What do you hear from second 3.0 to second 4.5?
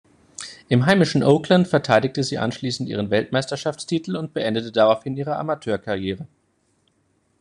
Weltmeisterschaftstitel und